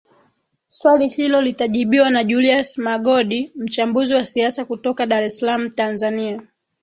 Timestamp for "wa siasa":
4.13-4.65